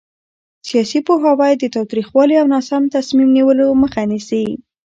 [0.67, 4.43] سیاسي پوهاوی د تاوتریخوالي او ناسم تصمیم نیولو مخه نیسي